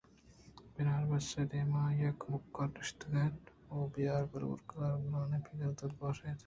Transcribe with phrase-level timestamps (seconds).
[0.73, 3.43] بناربس ءِ دیم ءَ آئی ءِ کمکار نشتگ اِت انت
[3.87, 6.39] ءُ بئیر ءِ بلور ءَ گوں گرٛانیں پگرے ءَ دلگوش اِت اَنت